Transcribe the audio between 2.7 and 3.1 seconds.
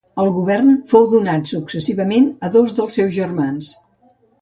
dels